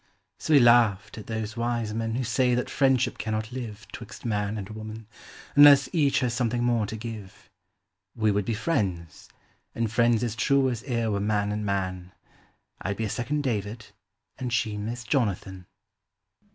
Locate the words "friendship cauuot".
2.71-3.51